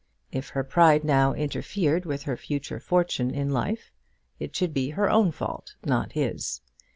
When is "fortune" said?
2.79-3.29